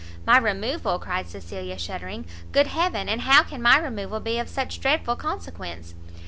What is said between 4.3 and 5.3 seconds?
of such dreadful